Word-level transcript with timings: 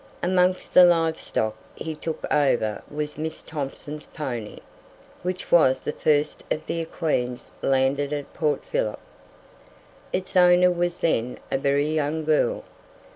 Amongst 0.23 0.73
the 0.73 0.83
live 0.83 1.21
stock 1.21 1.55
he 1.75 1.93
took 1.93 2.25
over 2.33 2.81
was 2.89 3.19
Miss 3.19 3.43
Thomson's 3.43 4.07
pony, 4.07 4.57
which 5.21 5.51
was 5.51 5.83
the 5.83 5.91
first 5.91 6.43
of 6.49 6.65
the 6.65 6.81
equines 6.83 7.51
landed 7.61 8.11
at 8.11 8.33
Port 8.33 8.65
Phillip. 8.65 8.97
Its 10.11 10.35
owner 10.35 10.71
was 10.71 11.01
then 11.01 11.37
a 11.51 11.57
very 11.59 11.87
young 11.93 12.25
girl. 12.25 12.63